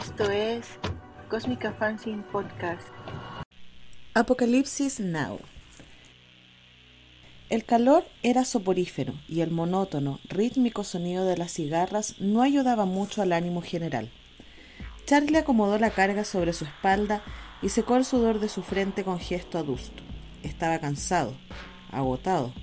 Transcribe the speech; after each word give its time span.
Esto 0.00 0.30
es 0.30 0.66
Cósmica 1.28 1.74
Fanzine 1.74 2.22
Podcast. 2.32 2.88
Apocalipsis 4.14 4.98
Now. 4.98 5.38
El 7.50 7.66
calor 7.66 8.04
era 8.22 8.46
soporífero 8.46 9.12
y 9.28 9.42
el 9.42 9.50
monótono, 9.50 10.18
rítmico 10.24 10.84
sonido 10.84 11.26
de 11.26 11.36
las 11.36 11.52
cigarras 11.52 12.18
no 12.18 12.40
ayudaba 12.40 12.86
mucho 12.86 13.20
al 13.20 13.34
ánimo 13.34 13.60
general. 13.60 14.10
Charlie 15.04 15.36
acomodó 15.36 15.78
la 15.78 15.90
carga 15.90 16.24
sobre 16.24 16.54
su 16.54 16.64
espalda 16.64 17.22
y 17.60 17.68
secó 17.68 17.96
el 17.96 18.06
sudor 18.06 18.40
de 18.40 18.48
su 18.48 18.62
frente 18.62 19.04
con 19.04 19.18
gesto 19.20 19.58
adusto. 19.58 20.02
Estaba 20.42 20.78
cansado, 20.78 21.36
agotado. 21.92 22.54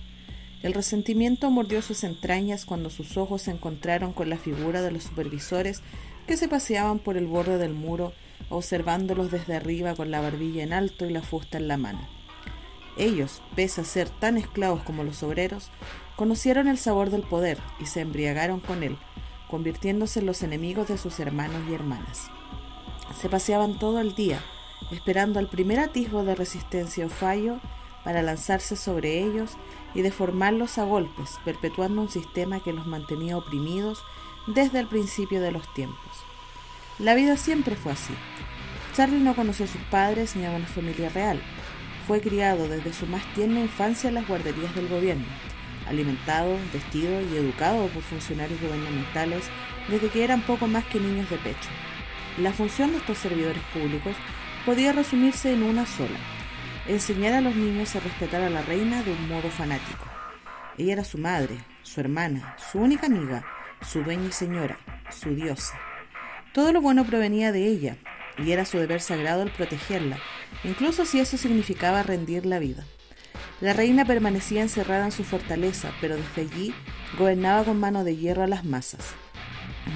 El 0.64 0.74
resentimiento 0.74 1.52
mordió 1.52 1.84
sus 1.84 2.04
entrañas 2.04 2.66
cuando 2.66 2.90
sus 2.90 3.16
ojos 3.16 3.44
se 3.44 3.52
encontraron 3.52 4.12
con 4.12 4.28
la 4.28 4.38
figura 4.38 4.82
de 4.82 4.92
los 4.92 5.04
supervisores 5.04 5.84
que 6.28 6.38
se 6.38 6.48
paseaban 6.48 7.00
por 7.00 7.18
el 7.18 7.26
borde 7.26 7.58
del 7.58 7.74
muro, 7.74 8.14
observándolos 8.50 9.32
desde 9.32 9.56
arriba 9.56 9.96
con 9.96 10.12
la 10.12 10.22
barbilla 10.22 10.64
en 10.64 10.74
alto 10.74 11.06
y 11.06 11.10
la 11.10 11.22
fusta 11.22 11.58
en 11.58 11.68
la 11.68 11.78
mano. 11.78 12.08
Ellos, 12.98 13.42
pese 13.56 13.82
a 13.82 13.86
ser 13.86 14.10
tan 14.10 14.38
esclavos 14.38 14.84
como 14.84 15.04
los 15.04 15.24
obreros, 15.24 15.70
conocieron 16.16 16.68
el 16.68 16.78
sabor 16.78 17.10
del 17.12 17.22
poder 17.22 17.60
y 17.80 17.86
se 17.86 18.02
embriagaron 18.02 18.60
con 18.60 18.84
él, 18.84 18.98
convirtiéndose 19.50 20.20
en 20.20 20.26
los 20.26 20.44
enemigos 20.44 20.88
de 20.88 20.98
sus 20.98 21.20
hermanos 21.20 21.62
y 21.70 21.74
hermanas. 21.74 22.30
Se 23.20 23.30
paseaban 23.30 23.80
todo 23.80 24.00
el 24.00 24.14
día, 24.16 24.40
esperando 24.92 25.40
al 25.40 25.50
primer 25.50 25.80
atisbo 25.80 26.24
de 26.24 26.36
resistencia 26.36 27.06
o 27.06 27.10
fallo 27.10 27.60
para 28.04 28.22
lanzarse 28.22 28.76
sobre 28.76 29.24
ellos 29.24 29.52
y 29.94 30.02
deformarlos 30.02 30.78
a 30.78 30.84
golpes, 30.84 31.38
perpetuando 31.46 32.02
un 32.02 32.10
sistema 32.10 32.62
que 32.62 32.74
los 32.74 32.88
mantenía 32.88 33.38
oprimidos 33.38 34.04
desde 34.48 34.80
el 34.80 34.88
principio 34.88 35.42
de 35.42 35.52
los 35.52 35.72
tiempos. 35.74 36.12
La 37.00 37.14
vida 37.14 37.38
siempre 37.38 37.76
fue 37.76 37.92
así. 37.92 38.14
Charlie 38.96 39.20
no 39.20 39.36
conoció 39.36 39.66
a 39.66 39.68
sus 39.68 39.82
padres 39.92 40.36
ni 40.36 40.46
a 40.46 40.52
una 40.52 40.66
familia 40.66 41.10
real. 41.10 41.40
Fue 42.08 42.22
criado 42.22 42.68
desde 42.68 42.94
su 42.94 43.06
más 43.06 43.24
tierna 43.36 43.60
infancia 43.60 44.08
en 44.08 44.16
las 44.16 44.28
guarderías 44.28 44.74
del 44.74 44.88
gobierno, 44.88 45.26
alimentado, 45.88 46.58
vestido 46.74 47.22
y 47.22 47.36
educado 47.36 47.88
por 47.88 48.02
funcionarios 48.02 48.60
gubernamentales 48.62 49.44
desde 49.90 50.10
que 50.10 50.24
eran 50.24 50.42
poco 50.42 50.68
más 50.68 50.86
que 50.86 51.00
niños 51.00 51.30
de 51.30 51.38
pecho. 51.38 51.70
La 52.38 52.54
función 52.54 52.92
de 52.92 52.98
estos 52.98 53.18
servidores 53.18 53.62
públicos 53.74 54.16
podía 54.66 54.94
resumirse 54.94 55.54
en 55.54 55.64
una 55.64 55.86
sola, 55.86 56.18
enseñar 56.88 57.34
a 57.34 57.42
los 57.42 57.56
niños 57.56 57.96
a 57.96 58.00
respetar 58.00 58.42
a 58.42 58.50
la 58.50 58.62
reina 58.62 59.04
de 59.04 59.12
un 59.12 59.28
modo 59.28 59.50
fanático. 59.50 60.06
Ella 60.78 60.94
era 60.94 61.04
su 61.04 61.18
madre, 61.18 61.58
su 61.84 62.00
hermana, 62.00 62.56
su 62.72 62.80
única 62.80 63.08
amiga, 63.08 63.44
su 63.82 64.04
dueña 64.04 64.28
y 64.30 64.32
señora, 64.32 64.80
su 65.10 65.36
diosa. 65.36 65.78
Todo 66.54 66.72
lo 66.72 66.82
bueno 66.82 67.06
provenía 67.06 67.52
de 67.52 67.66
ella, 67.68 67.98
y 68.38 68.52
era 68.52 68.66
su 68.66 68.78
deber 68.78 69.02
sagrado 69.02 69.44
el 69.44 69.52
protegerla, 69.52 70.18
incluso 70.64 71.06
si 71.06 71.20
eso 71.20 71.38
significaba 71.38 72.04
rendir 72.04 72.46
la 72.46 72.60
vida. 72.60 72.86
La 73.62 73.74
reina 73.74 74.06
permanecía 74.06 74.62
encerrada 74.62 75.06
en 75.06 75.12
su 75.12 75.24
fortaleza, 75.24 75.92
pero 76.00 76.16
desde 76.16 76.42
allí 76.42 76.74
gobernaba 77.18 77.64
con 77.64 77.80
mano 77.80 78.04
de 78.04 78.16
hierro 78.16 78.44
a 78.44 78.48
las 78.48 78.66
masas. 78.66 79.14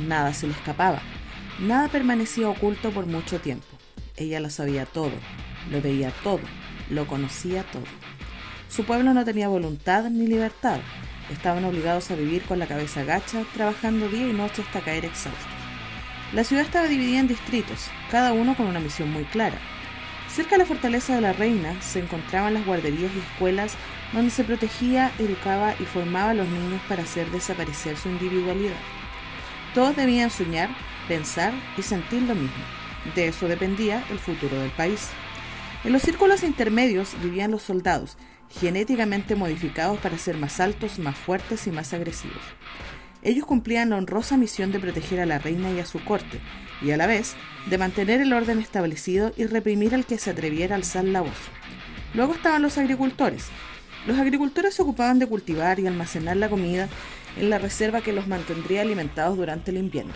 Nada 0.08 0.34
se 0.34 0.48
le 0.48 0.54
escapaba, 0.54 1.02
nada 1.60 1.88
permanecía 1.88 2.50
oculto 2.50 2.92
por 2.92 3.06
mucho 3.06 3.40
tiempo. 3.40 3.68
Ella 4.18 4.40
lo 4.40 4.50
sabía 4.50 4.86
todo, 4.86 5.14
lo 5.70 5.82
veía 5.82 6.12
todo, 6.24 6.42
lo 6.90 7.08
conocía 7.08 7.64
todo. 7.64 7.84
Su 8.70 8.84
pueblo 8.84 9.14
no 9.14 9.26
tenía 9.26 9.48
voluntad 9.48 10.10
ni 10.10 10.28
libertad, 10.28 10.80
estaban 11.32 11.66
obligados 11.66 12.12
a 12.12 12.16
vivir 12.16 12.44
con 12.44 12.60
la 12.60 12.68
cabeza 12.68 13.04
gacha, 13.04 13.44
trabajando 13.54 14.10
día 14.10 14.28
y 14.28 14.34
noche 14.34 14.62
hasta 14.62 14.82
caer 14.82 15.06
exhaustos. 15.06 15.48
La 16.34 16.44
ciudad 16.44 16.64
estaba 16.64 16.88
dividida 16.88 17.20
en 17.20 17.28
distritos, 17.28 17.90
cada 18.10 18.34
uno 18.34 18.56
con 18.56 18.68
una 18.68 18.80
misión 18.80 19.12
muy 19.12 19.24
clara. 19.26 19.58
Cerca 20.30 20.52
de 20.52 20.60
la 20.60 20.66
fortaleza 20.66 21.16
de 21.16 21.22
la 21.22 21.34
reina 21.34 21.82
se 21.82 22.00
encontraban 22.00 22.54
las 22.54 22.66
guarderías 22.66 23.12
y 23.14 23.20
escuelas 23.20 23.76
donde 24.14 24.32
se 24.32 24.44
protegía, 24.44 25.12
educaba 25.20 25.74
y 25.80 25.84
formaba 25.84 26.32
a 26.32 26.34
los 26.34 26.48
niños 26.48 26.82
para 26.88 27.04
hacer 27.04 27.30
desaparecer 27.32 27.98
su 27.98 28.10
individualidad. 28.10 28.80
Todos 29.74 29.96
debían 29.96 30.30
soñar, 30.30 30.70
pensar 31.08 31.54
y 31.78 31.82
sentir 31.82 32.22
lo 32.24 32.36
mismo. 32.36 32.64
De 33.16 33.28
eso 33.28 33.48
dependía 33.48 34.04
el 34.10 34.20
futuro 34.20 34.58
del 34.60 34.72
país. 34.72 35.10
En 35.84 35.94
los 35.94 36.02
círculos 36.02 36.44
intermedios 36.44 37.16
vivían 37.22 37.52
los 37.52 37.64
soldados, 37.64 38.18
genéticamente 38.60 39.36
modificados 39.36 40.00
para 40.00 40.18
ser 40.18 40.38
más 40.38 40.60
altos, 40.60 41.00
más 41.00 41.16
fuertes 41.18 41.68
y 41.68 41.72
más 41.72 41.94
agresivos. 41.94 42.42
Ellos 43.24 43.46
cumplían 43.46 43.92
la 43.92 43.98
honrosa 43.98 44.36
misión 44.36 44.72
de 44.72 44.80
proteger 44.80 45.20
a 45.20 45.26
la 45.26 45.38
reina 45.38 45.72
y 45.72 45.80
a 45.80 45.86
su 45.86 46.04
corte, 46.04 46.40
y 46.82 46.92
a 46.92 46.98
la 46.98 47.08
vez 47.08 47.36
de 47.70 47.78
mantener 47.78 48.20
el 48.22 48.34
orden 48.34 48.60
establecido 48.60 49.32
y 49.38 49.46
reprimir 49.46 49.94
al 49.94 50.06
que 50.06 50.18
se 50.18 50.32
atreviera 50.32 50.76
a 50.76 50.78
alzar 50.78 51.06
la 51.06 51.22
voz. 51.22 51.38
Luego 52.14 52.34
estaban 52.34 52.62
los 52.62 52.78
agricultores. 52.78 53.46
Los 54.08 54.18
agricultores 54.18 54.74
se 54.74 54.82
ocupaban 54.82 55.20
de 55.20 55.28
cultivar 55.28 55.80
y 55.80 55.86
almacenar 55.86 56.38
la 56.38 56.50
comida 56.50 56.90
en 57.38 57.50
la 57.52 57.60
reserva 57.60 58.02
que 58.02 58.14
los 58.14 58.28
mantendría 58.28 58.82
alimentados 58.82 59.38
durante 59.38 59.70
el 59.70 59.78
invierno. 59.78 60.14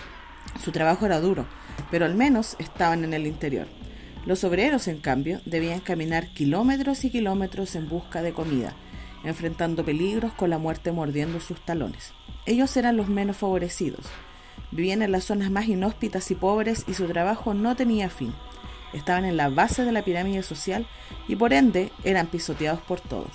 Su 0.63 0.71
trabajo 0.71 1.05
era 1.05 1.19
duro, 1.19 1.45
pero 1.91 2.05
al 2.05 2.15
menos 2.15 2.55
estaban 2.57 3.03
en 3.03 3.13
el 3.13 3.27
interior. 3.27 3.67
Los 4.25 4.43
obreros, 4.43 4.87
en 4.87 4.97
cambio, 4.97 5.39
debían 5.45 5.81
caminar 5.81 6.29
kilómetros 6.29 7.05
y 7.05 7.11
kilómetros 7.11 7.75
en 7.75 7.87
busca 7.87 8.23
de 8.23 8.33
comida, 8.33 8.73
enfrentando 9.23 9.85
peligros 9.85 10.33
con 10.33 10.49
la 10.49 10.57
muerte 10.57 10.91
mordiendo 10.91 11.39
sus 11.39 11.63
talones. 11.63 12.13
Ellos 12.47 12.75
eran 12.75 12.97
los 12.97 13.07
menos 13.07 13.37
favorecidos. 13.37 14.05
Vivían 14.71 15.03
en 15.03 15.11
las 15.11 15.25
zonas 15.25 15.51
más 15.51 15.67
inhóspitas 15.67 16.31
y 16.31 16.35
pobres 16.35 16.85
y 16.87 16.95
su 16.95 17.05
trabajo 17.05 17.53
no 17.53 17.75
tenía 17.75 18.09
fin. 18.09 18.33
Estaban 18.93 19.25
en 19.25 19.37
la 19.37 19.49
base 19.49 19.85
de 19.85 19.91
la 19.91 20.03
pirámide 20.03 20.41
social 20.41 20.87
y 21.27 21.35
por 21.35 21.53
ende 21.53 21.91
eran 22.03 22.27
pisoteados 22.27 22.81
por 22.81 23.01
todos. 23.01 23.31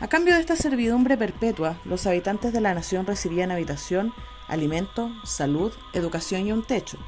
A 0.00 0.08
cambio 0.08 0.34
de 0.34 0.40
esta 0.40 0.56
servidumbre 0.56 1.16
perpetua, 1.16 1.78
los 1.84 2.06
habitantes 2.06 2.52
de 2.52 2.60
la 2.60 2.74
nación 2.74 3.06
recibían 3.06 3.50
habitación, 3.50 4.12
alimento, 4.48 5.10
salud, 5.24 5.72
educación 5.92 6.46
y 6.46 6.52
un 6.52 6.64
techo. 6.64 6.98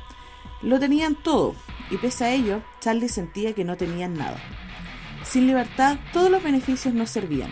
Lo 0.62 0.78
tenían 0.78 1.14
todo, 1.14 1.54
y 1.90 1.96
pese 1.96 2.24
a 2.24 2.32
ello, 2.32 2.62
Charlie 2.80 3.08
sentía 3.08 3.54
que 3.54 3.64
no 3.64 3.76
tenían 3.76 4.14
nada. 4.14 4.38
Sin 5.24 5.46
libertad, 5.46 5.98
todos 6.12 6.30
los 6.30 6.42
beneficios 6.42 6.94
no 6.94 7.06
servían. 7.06 7.50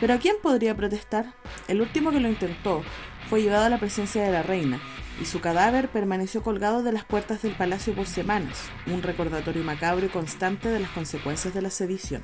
Pero 0.00 0.14
¿a 0.14 0.18
quién 0.18 0.36
podría 0.42 0.76
protestar? 0.76 1.34
El 1.66 1.80
último 1.80 2.10
que 2.10 2.20
lo 2.20 2.28
intentó 2.28 2.82
fue 3.28 3.42
llevado 3.42 3.64
a 3.64 3.68
la 3.68 3.78
presencia 3.78 4.22
de 4.22 4.32
la 4.32 4.42
reina, 4.42 4.80
y 5.20 5.24
su 5.24 5.40
cadáver 5.40 5.88
permaneció 5.88 6.42
colgado 6.42 6.82
de 6.82 6.92
las 6.92 7.04
puertas 7.04 7.42
del 7.42 7.52
palacio 7.52 7.92
por 7.94 8.06
semanas, 8.06 8.58
un 8.86 9.02
recordatorio 9.02 9.64
macabro 9.64 10.06
y 10.06 10.08
constante 10.08 10.68
de 10.68 10.80
las 10.80 10.90
consecuencias 10.90 11.52
de 11.52 11.62
la 11.62 11.70
sedición. 11.70 12.22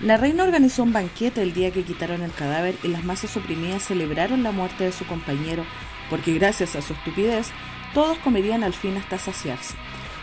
La 0.00 0.16
reina 0.16 0.44
organizó 0.44 0.82
un 0.82 0.92
banquete 0.92 1.42
el 1.42 1.52
día 1.52 1.72
que 1.72 1.82
quitaron 1.82 2.22
el 2.22 2.32
cadáver 2.32 2.74
y 2.82 2.88
las 2.88 3.04
masas 3.04 3.36
oprimidas 3.36 3.82
celebraron 3.82 4.42
la 4.42 4.52
muerte 4.52 4.84
de 4.84 4.92
su 4.92 5.04
compañero, 5.04 5.64
porque 6.08 6.32
gracias 6.32 6.74
a 6.76 6.82
su 6.82 6.94
estupidez, 6.94 7.48
todos 7.92 8.16
comerían 8.18 8.64
al 8.64 8.72
fin 8.72 8.96
hasta 8.96 9.18
saciarse. 9.18 9.74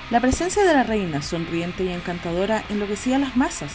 La 0.09 0.21
presencia 0.21 0.63
de 0.63 0.73
la 0.73 0.83
reina, 0.83 1.21
sonriente 1.21 1.83
y 1.83 1.89
encantadora, 1.89 2.63
enloquecía 2.69 3.17
a 3.17 3.19
las 3.19 3.35
masas, 3.35 3.73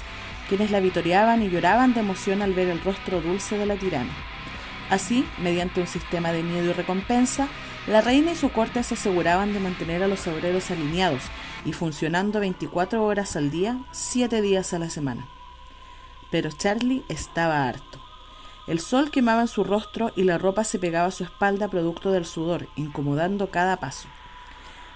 quienes 0.49 0.71
la 0.71 0.81
vitoreaban 0.81 1.43
y 1.43 1.51
lloraban 1.51 1.93
de 1.93 2.01
emoción 2.01 2.41
al 2.41 2.55
ver 2.55 2.69
el 2.69 2.81
rostro 2.81 3.21
dulce 3.21 3.59
de 3.59 3.67
la 3.67 3.77
tirana. 3.77 4.13
Así, 4.89 5.27
mediante 5.43 5.83
un 5.83 5.87
sistema 5.87 6.33
de 6.33 6.43
miedo 6.43 6.71
y 6.71 6.73
recompensa, 6.73 7.49
la 7.87 8.01
reina 8.01 8.33
y 8.33 8.37
su 8.37 8.51
corte 8.51 8.83
se 8.83 8.95
aseguraban 8.95 9.53
de 9.53 9.61
mantener 9.61 10.03
a 10.03 10.09
los 10.09 10.27
obreros 10.27 10.71
alineados 10.71 11.23
y 11.67 11.75
funcionando 11.75 12.41
24 12.41 13.05
horas 13.05 13.37
al 13.37 13.51
día, 13.51 13.79
7 13.91 14.41
días 14.41 14.73
a 14.73 14.79
la 14.79 14.89
semana. 14.89 15.27
Pero 16.31 16.51
Charlie 16.51 17.05
estaba 17.09 17.69
harto. 17.69 18.01
El 18.67 18.81
sol 18.81 19.11
quemaba 19.11 19.43
en 19.43 19.49
su 19.49 19.65
rostro 19.65 20.13
y 20.17 20.23
la 20.23 20.39
ropa 20.39 20.65
se 20.65 20.79
pegaba 20.79 21.09
a 21.09 21.11
su 21.11 21.25
espalda 21.25 21.69
producto 21.69 22.11
del 22.11 22.25
sudor, 22.25 22.69
incomodando 22.75 23.51
cada 23.51 23.77
paso. 23.77 24.09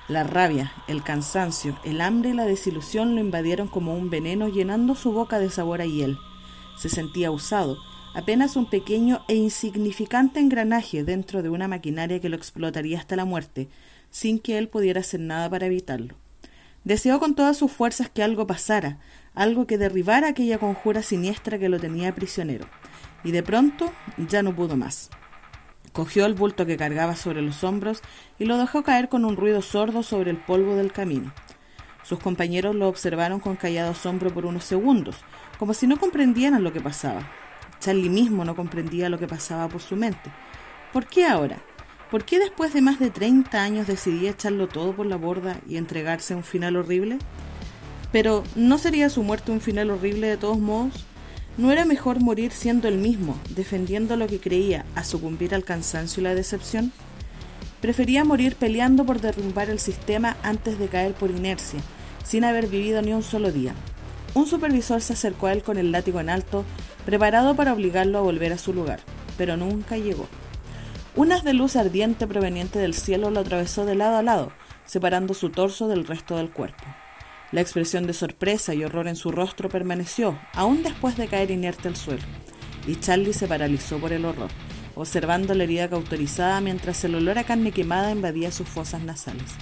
La 0.09 0.23
rabia, 0.23 0.73
el 0.87 1.03
cansancio, 1.03 1.77
el 1.85 2.01
hambre 2.01 2.31
y 2.31 2.33
la 2.33 2.45
desilusión 2.45 3.17
lo 3.17 3.21
invadieron 3.21 3.67
como 3.67 3.97
un 3.97 4.09
veneno 4.09 4.47
llenando 4.47 4.95
su 4.95 5.11
boca 5.11 5.41
de 5.41 5.51
sabor 5.51 5.81
a 5.81 5.85
hiel. 5.85 6.17
Se 6.79 6.89
sentía 6.89 7.33
usado, 7.33 7.77
apenas 8.15 8.55
un 8.55 8.71
pequeño 8.71 9.25
e 9.27 9.35
insignificante 9.35 10.39
engranaje 10.39 11.03
dentro 11.03 11.43
de 11.43 11.49
una 11.49 11.67
maquinaria 11.67 12.21
que 12.21 12.29
lo 12.29 12.37
explotaría 12.37 13.01
hasta 13.01 13.17
la 13.17 13.25
muerte, 13.25 13.69
sin 14.11 14.39
que 14.39 14.59
él 14.59 14.69
pudiera 14.69 15.01
hacer 15.01 15.19
nada 15.19 15.51
para 15.51 15.67
evitarlo. 15.67 16.15
Deseó 16.85 17.19
con 17.19 17.35
todas 17.35 17.57
sus 17.57 17.73
fuerzas 17.73 18.09
que 18.09 18.23
algo 18.23 18.47
pasara, 18.47 19.01
algo 19.35 19.67
que 19.67 19.77
derribara 19.77 20.29
aquella 20.29 20.59
conjura 20.59 21.03
siniestra 21.03 21.59
que 21.59 21.69
lo 21.69 21.81
tenía 21.81 22.15
prisionero, 22.15 22.69
y 23.25 23.33
de 23.33 23.43
pronto 23.43 23.93
ya 24.29 24.45
no 24.45 24.55
pudo 24.55 24.77
más. 24.77 25.11
Cogió 25.97 26.27
el 26.27 26.35
bulto 26.35 26.67
que 26.67 26.77
cargaba 26.77 27.17
sobre 27.17 27.41
los 27.41 27.65
hombros 27.65 28.03
y 28.39 28.45
lo 28.45 28.59
dejó 28.59 28.83
caer 28.83 29.09
con 29.09 29.25
un 29.25 29.35
ruido 29.35 29.63
sordo 29.63 30.03
sobre 30.03 30.31
el 30.31 30.37
polvo 30.37 30.75
del 30.75 30.93
camino. 30.93 31.33
Sus 32.03 32.19
compañeros 32.19 32.75
lo 32.75 32.87
observaron 32.87 33.41
con 33.41 33.57
callado 33.57 33.93
asombro 33.93 34.29
por 34.29 34.45
unos 34.45 34.65
segundos, 34.65 35.17
como 35.59 35.73
si 35.73 35.87
no 35.87 35.97
comprendieran 35.99 36.63
lo 36.63 36.71
que 36.71 36.83
pasaba. 36.83 37.27
Charlie 37.81 38.11
mismo 38.11 38.45
no 38.45 38.55
comprendía 38.55 39.09
lo 39.09 39.19
que 39.19 39.27
pasaba 39.27 39.69
por 39.71 39.81
su 39.81 39.97
mente. 39.97 40.31
¿Por 40.93 41.07
qué 41.07 41.25
ahora? 41.25 41.63
¿Por 42.11 42.27
qué 42.27 42.41
después 42.41 42.75
de 42.75 42.83
más 42.83 42.99
de 42.99 43.09
30 43.09 43.63
años 43.63 43.87
decidía 43.87 44.33
echarlo 44.33 44.69
todo 44.69 44.95
por 44.95 45.07
la 45.07 45.17
borda 45.17 45.61
y 45.67 45.79
entregarse 45.79 46.35
a 46.35 46.37
un 46.37 46.45
final 46.45 46.77
horrible? 46.77 47.17
Pero 48.13 48.45
¿no 48.55 48.77
sería 48.77 49.09
su 49.09 49.23
muerte 49.23 49.51
un 49.51 49.63
final 49.63 49.91
horrible 49.91 50.27
de 50.27 50.37
todos 50.37 50.59
modos? 50.59 51.07
¿No 51.59 51.73
era 51.73 51.87
mejor 51.87 52.21
morir 52.21 52.53
siendo 52.53 52.87
el 52.87 52.99
mismo, 52.99 53.35
defendiendo 53.55 54.17
lo 54.17 54.27
que 54.27 54.41
creía, 54.41 54.85
a 54.95 55.05
sucumbir 55.05 55.55
al 55.55 55.65
cansancio 55.65 56.21
y 56.21 56.25
la 56.25 56.35
decepción? 56.35 56.93
Prefería 57.81 58.25
morir 58.25 58.57
peleando 58.57 59.07
por 59.07 59.23
derrumbar 59.23 59.71
el 59.71 59.79
sistema 59.79 60.37
antes 60.43 60.79
de 60.79 60.89
caer 60.89 61.15
por 61.15 61.31
inercia, 61.31 61.81
sin 62.27 62.45
haber 62.45 62.67
vivido 62.67 63.01
ni 63.01 63.15
un 63.15 63.23
solo 63.23 63.53
día. 63.53 63.75
Un 64.35 64.47
supervisor 64.47 65.01
se 65.01 65.15
acercó 65.15 65.47
a 65.47 65.53
él 65.53 65.63
con 65.63 65.79
el 65.79 65.93
látigo 65.93 66.21
en 66.21 66.29
alto, 66.29 66.63
preparado 67.07 67.57
para 67.57 67.73
obligarlo 67.73 68.19
a 68.19 68.23
volver 68.23 68.53
a 68.53 68.59
su 68.59 68.75
lugar, 68.75 69.01
pero 69.39 69.57
nunca 69.57 69.97
llegó. 69.97 70.29
Un 71.15 71.33
haz 71.33 71.43
de 71.43 71.55
luz 71.55 71.77
ardiente 71.77 72.27
proveniente 72.27 72.79
del 72.79 72.93
cielo 72.93 73.31
lo 73.31 73.41
atravesó 73.41 73.87
de 73.87 73.95
lado 73.95 74.19
a 74.19 74.23
lado, 74.23 74.53
separando 74.85 75.33
su 75.33 75.49
torso 75.49 75.89
del 75.89 76.07
resto 76.07 76.37
del 76.37 76.51
cuerpo. 76.51 76.85
La 77.53 77.61
expresión 77.61 78.09
de 78.09 78.13
sorpresa 78.13 78.75
y 78.75 78.83
horror 78.83 79.07
en 79.07 79.15
su 79.15 79.31
rostro 79.31 79.69
permaneció, 79.69 80.37
aún 80.53 80.83
después 80.83 81.17
de 81.17 81.29
caer 81.29 81.53
inerte 81.53 81.87
al 81.87 81.95
suelo, 81.95 82.23
y 82.89 82.97
Charlie 82.97 83.33
se 83.33 83.47
paralizó 83.47 83.99
por 83.99 84.13
el 84.13 84.25
horror, 84.25 84.51
observando 84.97 85.55
la 85.55 85.63
herida 85.63 85.89
cauterizada 85.89 86.61
mientras 86.61 87.05
el 87.05 87.15
olor 87.15 87.39
a 87.39 87.45
carne 87.45 87.71
quemada 87.71 88.11
invadía 88.11 88.51
sus 88.51 88.69
fosas 88.69 89.03
nasales. 89.03 89.55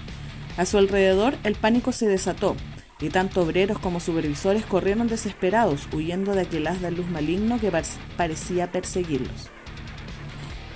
A 0.57 0.65
su 0.65 0.79
alrededor 0.79 1.37
el 1.45 1.57
pánico 1.57 1.93
se 1.93 2.09
desató, 2.09 2.57
y 3.01 3.11
tanto 3.11 3.43
obreros 3.43 3.79
como 3.79 4.01
supervisores 4.01 4.65
corrieron 4.65 5.09
desesperados, 5.09 5.87
huyendo 5.93 6.35
de 6.35 6.43
aquel 6.43 6.67
haz 6.69 6.81
de 6.81 6.91
luz 6.91 7.07
maligno 7.09 7.61
que 7.61 7.71
parecía 8.17 8.73
perseguirlos. 8.73 9.51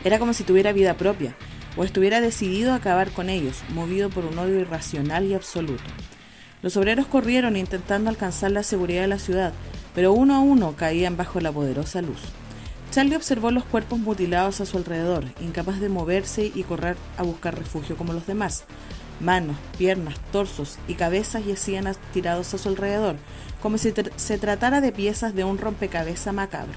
Era 0.05 0.19
como 0.19 0.35
si 0.35 0.45
tuviera 0.45 0.73
vida 0.73 0.95
propia, 0.95 1.35
o 1.75 1.85
estuviera 1.85 2.21
decidido 2.21 2.73
a 2.73 2.77
acabar 2.77 3.13
con 3.13 3.31
ellos, 3.31 3.63
movido 3.71 4.11
por 4.11 4.27
un 4.27 4.39
odio 4.39 4.61
irracional 4.61 5.25
y 5.25 5.33
absoluto. 5.33 5.85
Los 6.63 6.77
obreros 6.77 7.07
corrieron 7.07 7.57
intentando 7.57 8.11
alcanzar 8.11 8.51
la 8.51 8.63
seguridad 8.63 9.03
de 9.03 9.09
la 9.09 9.19
ciudad, 9.19 9.53
pero 9.95 10.13
uno 10.13 10.35
a 10.35 10.41
uno 10.41 10.75
caían 10.77 11.17
bajo 11.17 11.41
la 11.41 11.53
poderosa 11.53 12.03
luz. 12.03 12.21
Charlie 12.91 13.17
observó 13.17 13.51
los 13.51 13.65
cuerpos 13.65 13.99
mutilados 13.99 14.61
a 14.61 14.67
su 14.67 14.77
alrededor, 14.77 15.25
incapaz 15.41 15.79
de 15.79 15.89
moverse 15.89 16.51
y 16.55 16.63
correr 16.63 16.97
a 17.17 17.23
buscar 17.23 17.57
refugio 17.57 17.97
como 17.97 18.13
los 18.13 18.27
demás. 18.27 18.65
Manos, 19.21 19.57
piernas, 19.77 20.17
torsos 20.33 20.79
y 20.89 20.95
cabezas 20.95 21.45
yacían 21.45 21.93
tirados 22.13 22.55
a 22.55 22.59
su 22.59 22.69
alrededor, 22.69 23.17
como 23.61 23.79
si 23.79 23.93
se 24.17 24.39
tratara 24.39 24.81
de 24.81 24.93
piezas 24.93 25.35
de 25.35 25.45
un 25.45 25.59
rompecabezas 25.59 26.33
macabro. 26.33 26.75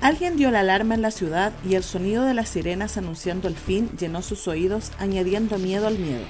Alguien 0.00 0.36
dio 0.36 0.50
la 0.50 0.60
alarma 0.60 0.94
en 0.94 1.02
la 1.02 1.10
ciudad 1.10 1.52
y 1.66 1.74
el 1.74 1.82
sonido 1.82 2.24
de 2.24 2.34
las 2.34 2.50
sirenas 2.50 2.96
anunciando 2.96 3.48
el 3.48 3.56
fin 3.56 3.90
llenó 3.98 4.22
sus 4.22 4.46
oídos, 4.48 4.92
añadiendo 4.98 5.58
miedo 5.58 5.86
al 5.86 5.98
miedo. 5.98 6.24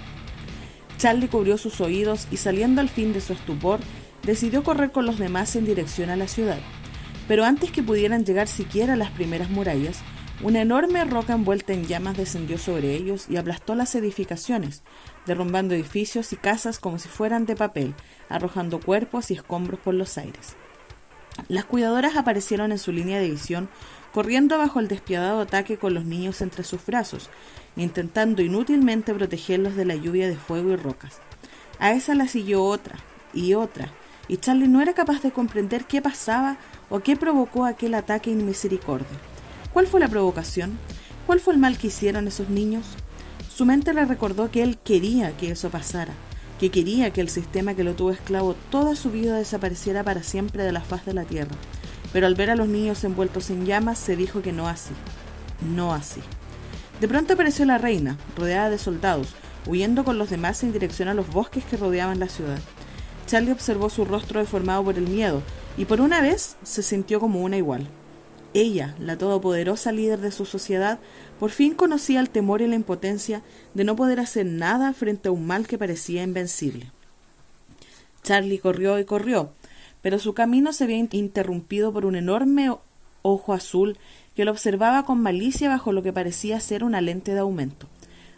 Charlie 0.98 1.28
cubrió 1.28 1.58
sus 1.58 1.80
oídos 1.80 2.28
y 2.30 2.36
saliendo 2.36 2.80
al 2.80 2.88
fin 2.88 3.12
de 3.12 3.20
su 3.20 3.32
estupor, 3.32 3.80
decidió 4.22 4.62
correr 4.62 4.92
con 4.92 5.06
los 5.06 5.18
demás 5.18 5.54
en 5.56 5.66
dirección 5.66 6.10
a 6.10 6.16
la 6.16 6.28
ciudad. 6.28 6.58
Pero 7.28 7.44
antes 7.44 7.70
que 7.70 7.82
pudieran 7.82 8.24
llegar 8.24 8.48
siquiera 8.48 8.94
a 8.94 8.96
las 8.96 9.10
primeras 9.10 9.50
murallas, 9.50 10.02
una 10.42 10.60
enorme 10.60 11.04
roca 11.04 11.32
envuelta 11.32 11.72
en 11.72 11.86
llamas 11.86 12.16
descendió 12.16 12.58
sobre 12.58 12.94
ellos 12.94 13.26
y 13.28 13.36
aplastó 13.36 13.74
las 13.74 13.94
edificaciones, 13.94 14.82
derrumbando 15.26 15.74
edificios 15.74 16.32
y 16.32 16.36
casas 16.36 16.78
como 16.78 16.98
si 16.98 17.08
fueran 17.08 17.46
de 17.46 17.56
papel, 17.56 17.94
arrojando 18.28 18.80
cuerpos 18.80 19.30
y 19.30 19.34
escombros 19.34 19.80
por 19.80 19.94
los 19.94 20.18
aires. 20.18 20.56
Las 21.48 21.64
cuidadoras 21.64 22.16
aparecieron 22.16 22.72
en 22.72 22.78
su 22.78 22.92
línea 22.92 23.18
de 23.18 23.30
visión, 23.30 23.68
corriendo 24.12 24.58
bajo 24.58 24.80
el 24.80 24.88
despiadado 24.88 25.40
ataque 25.40 25.76
con 25.76 25.94
los 25.94 26.04
niños 26.04 26.40
entre 26.40 26.64
sus 26.64 26.84
brazos, 26.86 27.30
intentando 27.76 28.42
inútilmente 28.42 29.12
protegerlos 29.12 29.74
de 29.74 29.84
la 29.84 29.96
lluvia 29.96 30.28
de 30.28 30.36
fuego 30.36 30.70
y 30.70 30.76
rocas. 30.76 31.18
A 31.78 31.92
esa 31.92 32.14
la 32.14 32.28
siguió 32.28 32.62
otra 32.62 32.96
y 33.32 33.54
otra, 33.54 33.90
y 34.28 34.36
Charlie 34.36 34.68
no 34.68 34.80
era 34.80 34.94
capaz 34.94 35.22
de 35.22 35.32
comprender 35.32 35.84
qué 35.84 36.00
pasaba 36.00 36.56
o 36.88 37.00
qué 37.00 37.16
provocó 37.16 37.64
aquel 37.64 37.94
ataque 37.94 38.30
misericordia. 38.30 39.18
¿Cuál 39.72 39.86
fue 39.86 40.00
la 40.00 40.08
provocación? 40.08 40.78
¿Cuál 41.26 41.40
fue 41.40 41.54
el 41.54 41.60
mal 41.60 41.76
que 41.76 41.88
hicieron 41.88 42.28
esos 42.28 42.48
niños? 42.48 42.86
Su 43.54 43.66
mente 43.66 43.92
le 43.92 44.04
recordó 44.04 44.50
que 44.50 44.62
él 44.62 44.78
quería 44.78 45.36
que 45.36 45.50
eso 45.50 45.70
pasara, 45.70 46.12
que 46.58 46.70
quería 46.70 47.12
que 47.12 47.20
el 47.20 47.28
sistema 47.28 47.74
que 47.74 47.84
lo 47.84 47.94
tuvo 47.94 48.10
esclavo 48.10 48.54
toda 48.70 48.96
su 48.96 49.10
vida 49.10 49.36
desapareciera 49.36 50.02
para 50.04 50.22
siempre 50.22 50.62
de 50.62 50.72
la 50.72 50.80
faz 50.80 51.04
de 51.04 51.14
la 51.14 51.24
tierra. 51.24 51.56
Pero 52.12 52.26
al 52.26 52.34
ver 52.34 52.50
a 52.50 52.56
los 52.56 52.68
niños 52.68 53.02
envueltos 53.04 53.50
en 53.50 53.66
llamas, 53.66 53.98
se 53.98 54.16
dijo 54.16 54.40
que 54.40 54.52
no 54.52 54.68
así, 54.68 54.92
no 55.74 55.92
así. 55.92 56.20
De 57.00 57.08
pronto 57.08 57.34
apareció 57.34 57.64
la 57.64 57.78
reina, 57.78 58.16
rodeada 58.36 58.70
de 58.70 58.78
soldados, 58.78 59.34
huyendo 59.66 60.04
con 60.04 60.18
los 60.18 60.30
demás 60.30 60.62
en 60.62 60.72
dirección 60.72 61.08
a 61.08 61.14
los 61.14 61.28
bosques 61.28 61.64
que 61.64 61.76
rodeaban 61.76 62.20
la 62.20 62.28
ciudad. 62.28 62.60
Charlie 63.26 63.52
observó 63.52 63.90
su 63.90 64.04
rostro 64.04 64.40
deformado 64.40 64.84
por 64.84 64.96
el 64.96 65.08
miedo, 65.08 65.42
y 65.76 65.86
por 65.86 66.00
una 66.00 66.20
vez 66.20 66.56
se 66.62 66.82
sintió 66.82 67.18
como 67.18 67.42
una 67.42 67.56
igual. 67.56 67.88
Ella, 68.54 68.94
la 69.00 69.18
todopoderosa 69.18 69.90
líder 69.90 70.20
de 70.20 70.30
su 70.30 70.44
sociedad, 70.44 71.00
por 71.40 71.50
fin 71.50 71.74
conocía 71.74 72.20
el 72.20 72.30
temor 72.30 72.62
y 72.62 72.68
la 72.68 72.76
impotencia 72.76 73.42
de 73.74 73.82
no 73.82 73.96
poder 73.96 74.20
hacer 74.20 74.46
nada 74.46 74.92
frente 74.92 75.28
a 75.28 75.32
un 75.32 75.44
mal 75.44 75.66
que 75.66 75.76
parecía 75.76 76.22
invencible. 76.22 76.92
Charlie 78.22 78.60
corrió 78.60 79.00
y 79.00 79.04
corrió, 79.04 79.50
pero 80.02 80.20
su 80.20 80.34
camino 80.34 80.72
se 80.72 80.84
había 80.84 80.96
interrumpido 80.96 81.92
por 81.92 82.06
un 82.06 82.14
enorme 82.14 82.70
ojo 83.22 83.52
azul 83.52 83.98
que 84.36 84.44
lo 84.44 84.52
observaba 84.52 85.04
con 85.04 85.20
malicia 85.20 85.68
bajo 85.68 85.92
lo 85.92 86.04
que 86.04 86.12
parecía 86.12 86.60
ser 86.60 86.84
una 86.84 87.00
lente 87.00 87.34
de 87.34 87.40
aumento. 87.40 87.88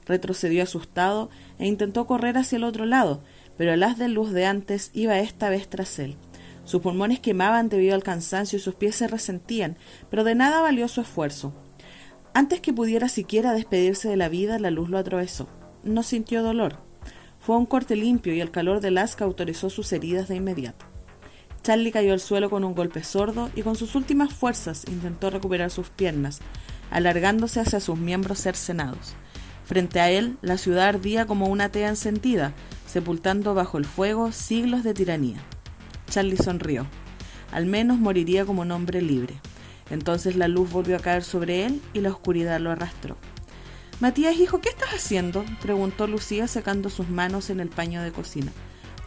Retrocedió 0.06 0.62
asustado 0.62 1.28
e 1.58 1.66
intentó 1.66 2.06
correr 2.06 2.38
hacia 2.38 2.56
el 2.56 2.64
otro 2.64 2.86
lado, 2.86 3.20
pero 3.58 3.74
el 3.74 3.82
haz 3.82 3.98
de 3.98 4.08
luz 4.08 4.30
de 4.32 4.46
antes 4.46 4.90
iba 4.94 5.18
esta 5.18 5.50
vez 5.50 5.68
tras 5.68 5.98
él. 5.98 6.16
Sus 6.66 6.82
pulmones 6.82 7.20
quemaban 7.20 7.68
debido 7.68 7.94
al 7.94 8.02
cansancio 8.02 8.58
y 8.58 8.60
sus 8.60 8.74
pies 8.74 8.96
se 8.96 9.06
resentían, 9.06 9.78
pero 10.10 10.24
de 10.24 10.34
nada 10.34 10.60
valió 10.60 10.88
su 10.88 11.00
esfuerzo. 11.00 11.54
Antes 12.34 12.60
que 12.60 12.72
pudiera 12.72 13.08
siquiera 13.08 13.54
despedirse 13.54 14.08
de 14.08 14.16
la 14.16 14.28
vida, 14.28 14.58
la 14.58 14.72
luz 14.72 14.90
lo 14.90 14.98
atravesó. 14.98 15.48
No 15.84 16.02
sintió 16.02 16.42
dolor. 16.42 16.78
Fue 17.38 17.56
un 17.56 17.66
corte 17.66 17.94
limpio 17.94 18.34
y 18.34 18.40
el 18.40 18.50
calor 18.50 18.80
del 18.80 18.98
haz 18.98 19.18
autorizó 19.22 19.70
sus 19.70 19.92
heridas 19.92 20.26
de 20.26 20.34
inmediato. 20.34 20.86
Charlie 21.62 21.92
cayó 21.92 22.12
al 22.12 22.20
suelo 22.20 22.50
con 22.50 22.64
un 22.64 22.74
golpe 22.74 23.04
sordo 23.04 23.48
y 23.54 23.62
con 23.62 23.76
sus 23.76 23.94
últimas 23.94 24.34
fuerzas 24.34 24.84
intentó 24.88 25.30
recuperar 25.30 25.70
sus 25.70 25.88
piernas, 25.90 26.40
alargándose 26.90 27.60
hacia 27.60 27.78
sus 27.78 27.96
miembros 27.96 28.40
cercenados. 28.40 29.14
Frente 29.64 30.00
a 30.00 30.10
él, 30.10 30.36
la 30.42 30.58
ciudad 30.58 30.88
ardía 30.88 31.26
como 31.26 31.46
una 31.46 31.70
tea 31.70 31.88
encendida, 31.88 32.54
sepultando 32.86 33.54
bajo 33.54 33.78
el 33.78 33.84
fuego 33.84 34.32
siglos 34.32 34.82
de 34.82 34.94
tiranía. 34.94 35.40
Charlie 36.08 36.36
sonrió. 36.36 36.86
Al 37.52 37.66
menos 37.66 37.98
moriría 37.98 38.44
como 38.44 38.62
un 38.62 38.72
hombre 38.72 39.02
libre. 39.02 39.34
Entonces 39.90 40.36
la 40.36 40.48
luz 40.48 40.70
volvió 40.70 40.96
a 40.96 41.00
caer 41.00 41.22
sobre 41.22 41.64
él 41.64 41.80
y 41.92 42.00
la 42.00 42.10
oscuridad 42.10 42.60
lo 42.60 42.70
arrastró. 42.70 43.16
Matías, 44.00 44.36
hijo, 44.36 44.60
¿qué 44.60 44.68
estás 44.68 44.90
haciendo? 44.90 45.44
preguntó 45.62 46.06
Lucía 46.06 46.48
secando 46.48 46.90
sus 46.90 47.08
manos 47.08 47.48
en 47.50 47.60
el 47.60 47.68
paño 47.68 48.02
de 48.02 48.12
cocina. 48.12 48.52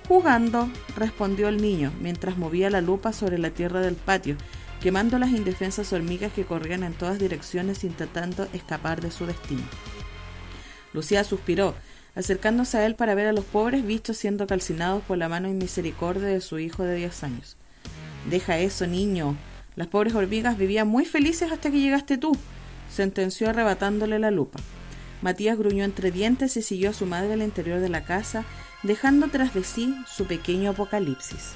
Jugando, 0.08 0.68
respondió 0.96 1.50
el 1.50 1.62
niño, 1.62 1.94
mientras 2.02 2.38
movía 2.38 2.72
la 2.72 2.82
lupa 2.82 3.14
sobre 3.14 3.38
la 3.38 3.52
tierra 3.52 3.82
del 3.82 3.96
patio, 3.96 4.36
quemando 4.82 5.20
las 5.20 5.30
indefensas 5.30 5.94
hormigas 5.94 6.34
que 6.34 6.46
corrían 6.46 6.84
en 6.84 6.94
todas 6.94 7.20
direcciones 7.20 7.84
intentando 7.84 8.48
escapar 8.54 9.02
de 9.02 9.12
su 9.12 9.28
destino. 9.28 9.62
Lucía 10.94 11.24
suspiró, 11.24 11.76
acercándose 12.16 12.78
a 12.78 12.86
él 12.86 12.96
para 12.96 13.16
ver 13.16 13.28
a 13.28 13.34
los 13.34 13.46
pobres 13.46 13.86
bichos 13.86 14.18
siendo 14.18 14.48
calcinados 14.48 15.04
por 15.04 15.18
la 15.18 15.30
mano 15.30 15.48
inmisericordia 15.48 16.28
de 16.28 16.42
su 16.42 16.60
hijo 16.60 16.84
de 16.84 16.96
diez 16.96 17.24
años. 17.24 17.58
Deja 18.30 18.58
eso, 18.58 18.88
niño. 18.88 19.38
Las 19.76 19.88
pobres 19.88 20.14
hormigas 20.14 20.58
vivían 20.58 20.88
muy 20.88 21.06
felices 21.06 21.52
hasta 21.52 21.72
que 21.72 21.80
llegaste 21.80 22.18
tú, 22.18 22.36
sentenció 22.90 23.50
arrebatándole 23.50 24.20
la 24.20 24.32
lupa. 24.32 24.60
Matías 25.22 25.58
gruñó 25.58 25.84
entre 25.84 26.12
dientes 26.12 26.58
y 26.58 26.62
siguió 26.62 26.92
a 26.92 26.94
su 26.94 27.06
madre 27.06 27.34
al 27.34 27.42
interior 27.42 27.80
de 27.80 27.90
la 27.90 28.04
casa, 28.04 28.46
dejando 28.84 29.28
tras 29.28 29.54
de 29.54 29.64
sí 29.64 29.96
su 30.08 30.26
pequeño 30.26 30.72
apocalipsis. 30.72 31.54